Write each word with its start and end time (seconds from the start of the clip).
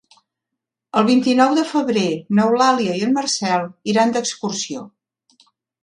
El 1.01 1.05
vint-i-nou 1.09 1.53
de 1.59 1.65
febrer 1.73 2.07
n'Eulàlia 2.39 2.97
i 3.03 3.07
en 3.11 3.17
Marcel 3.21 3.71
iran 3.95 4.17
d'excursió. 4.19 4.87